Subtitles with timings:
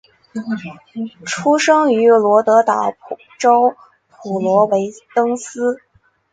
[1.27, 2.95] 出生于罗德岛
[3.37, 3.75] 州
[4.09, 5.79] 普罗维登斯。